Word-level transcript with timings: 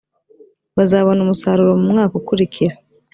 bazabona 0.77 1.19
umusaruro 1.21 1.71
mu 1.81 1.87
mwaka 1.93 2.13
ukurikira 2.21 2.75